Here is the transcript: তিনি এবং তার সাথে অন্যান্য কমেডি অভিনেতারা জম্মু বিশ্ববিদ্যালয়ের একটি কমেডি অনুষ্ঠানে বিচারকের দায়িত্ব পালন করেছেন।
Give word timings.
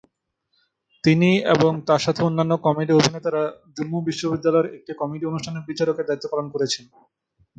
তিনি 1.03 1.29
এবং 1.53 1.71
তার 1.87 2.01
সাথে 2.05 2.21
অন্যান্য 2.23 2.53
কমেডি 2.65 2.93
অভিনেতারা 2.95 3.43
জম্মু 3.75 3.99
বিশ্ববিদ্যালয়ের 4.07 4.71
একটি 4.77 4.91
কমেডি 5.01 5.25
অনুষ্ঠানে 5.27 5.59
বিচারকের 5.69 6.07
দায়িত্ব 6.07 6.25
পালন 6.31 6.47
করেছেন। 6.53 6.85